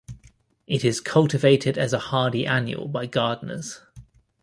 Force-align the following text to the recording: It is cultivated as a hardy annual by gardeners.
It 0.65 0.83
is 0.83 0.99
cultivated 0.99 1.77
as 1.77 1.93
a 1.93 1.99
hardy 1.99 2.47
annual 2.47 2.87
by 2.87 3.05
gardeners. 3.05 3.81